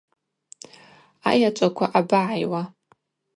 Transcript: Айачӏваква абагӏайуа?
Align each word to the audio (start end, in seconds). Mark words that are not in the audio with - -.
Айачӏваква 1.29 1.85
абагӏайуа? 1.99 2.61